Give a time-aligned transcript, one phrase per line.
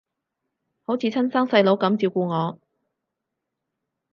[0.81, 2.59] 好似親生細佬噉照顧我